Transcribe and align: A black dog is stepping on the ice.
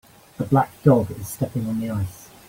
A 0.39 0.43
black 0.43 0.81
dog 0.81 1.11
is 1.11 1.27
stepping 1.27 1.67
on 1.67 1.79
the 1.79 1.91
ice. 1.91 2.31